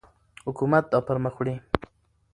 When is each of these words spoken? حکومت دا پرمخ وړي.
حکومت 0.45 0.83
دا 0.91 0.99
پرمخ 1.07 1.35
وړي. 1.37 1.55